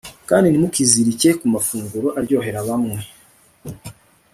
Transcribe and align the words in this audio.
kandi 0.29 0.45
ntimukizirike 0.47 1.29
ku 1.39 1.45
mafunguro 1.53 2.07
aryohera 2.19 2.59
bamwe 2.67 2.97